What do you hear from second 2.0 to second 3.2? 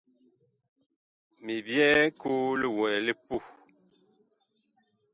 koo li wɛɛ li